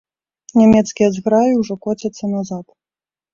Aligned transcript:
Нямецкія 0.59 1.09
зграі 1.17 1.53
ўжо 1.61 1.77
коцяцца 1.85 2.31
назад. 2.35 2.65